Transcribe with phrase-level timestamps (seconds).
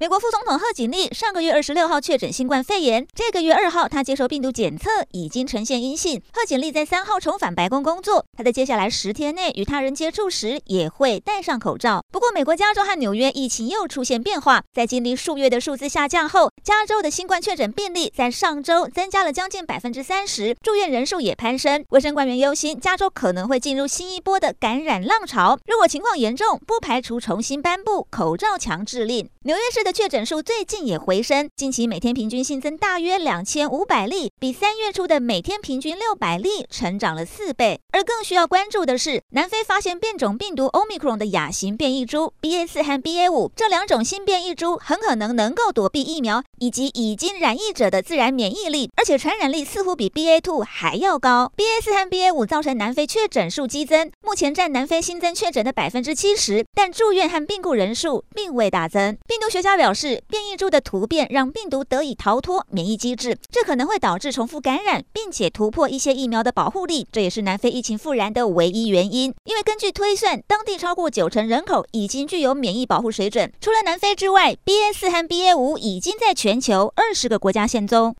[0.00, 6.22] 美国副总统贺锦丽上个月二十六号确诊新冠肺炎，这个月二号他接受病毒检测，已经呈现阴性。
[6.32, 12.00] 贺锦丽在三号重返白宫工作，他在接下来十天内与他人接触时也会戴上口罩。
[12.12, 21.84] 不过，美国加州和纽约疫情又出现变化，在经历数月的数字下降后，加州的新冠确诊病例在上周增加了将近百分之三十，住院人数也攀升。
[21.88, 25.58] 卫生官员忧心，加州可能会进入新一波的感染浪潮。
[25.66, 29.28] 如果情况严重，不排除重新颁布口罩强制令。
[29.42, 37.80] 纽约市确诊数最近也回升，近期每天平均新增大约两千五百例，比三月初的每天平均六百例成长了四倍。
[37.90, 51.50] 而更需要关注的是，南非发现变种病毒 Omicron 的亚型变异株 BA 四和 BA 五这两种新变异株很可能能够躲避疫苗以及已经染疫者的自然免疫力，而且传染力似乎比 BA two 还要高。
[51.56, 59.16] BA 四和 BA 五造成南非确诊数激增，目前占南非新增确诊的百分之七十，但住院和病故人数并未大增。
[59.26, 67.06] 病毒学家表示，变异株的突变让病毒得以逃脱免疫机制，这可能会导致重复感染，并且突破一些疫苗的保护力。
[67.10, 69.34] 这也是南非疫情复燃的唯一原因。
[69.44, 73.52] 因为根据推算，当地超过九成人口已经具有免疫保护水准。
[73.60, 78.14] 除了南非之外，BA 四和 BA 五已经在全球二十个国家现踪。